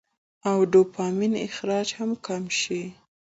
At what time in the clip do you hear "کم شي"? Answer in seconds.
2.25-2.81